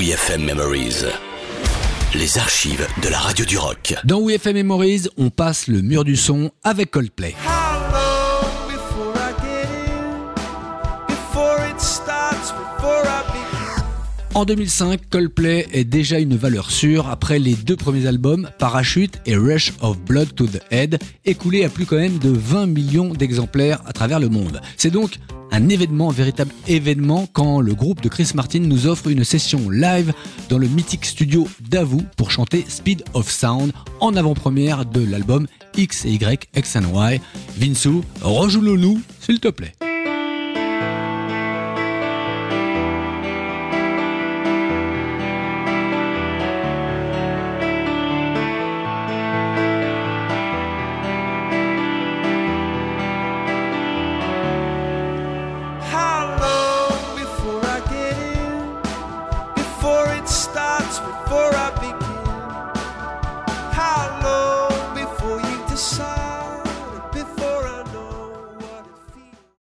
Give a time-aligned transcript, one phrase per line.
[0.00, 1.04] WeFM Memories.
[2.14, 3.94] Les archives de la radio du rock.
[4.04, 7.34] Dans WeFM Memories, on passe le mur du son avec Coldplay.
[14.32, 19.36] En 2005, Coldplay est déjà une valeur sûre après les deux premiers albums, Parachute et
[19.36, 23.82] Rush of Blood to the Head, écoulés à plus quand même de 20 millions d'exemplaires
[23.84, 24.62] à travers le monde.
[24.78, 25.18] C'est donc
[25.50, 29.70] un événement, un véritable événement quand le groupe de Chris Martin nous offre une session
[29.70, 30.12] live
[30.48, 36.04] dans le mythique studio d'Avou pour chanter Speed of Sound en avant-première de l'album X
[36.04, 37.20] et Y, X and Y.
[37.56, 39.72] Vinsou, rejoue-le nous, s'il te plaît.